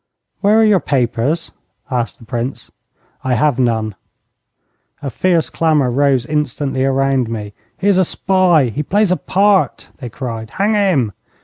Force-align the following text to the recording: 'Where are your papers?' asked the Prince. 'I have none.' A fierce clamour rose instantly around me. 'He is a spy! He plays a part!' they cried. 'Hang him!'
'Where 0.39 0.59
are 0.59 0.63
your 0.65 0.79
papers?' 0.79 1.51
asked 1.91 2.17
the 2.17 2.25
Prince. 2.25 2.71
'I 3.23 3.35
have 3.35 3.59
none.' 3.59 3.93
A 5.03 5.11
fierce 5.11 5.51
clamour 5.51 5.91
rose 5.91 6.25
instantly 6.25 6.83
around 6.83 7.29
me. 7.29 7.53
'He 7.77 7.87
is 7.87 7.99
a 7.99 8.03
spy! 8.03 8.69
He 8.73 8.81
plays 8.81 9.11
a 9.11 9.17
part!' 9.17 9.89
they 9.97 10.09
cried. 10.09 10.49
'Hang 10.55 10.73
him!' 10.73 11.11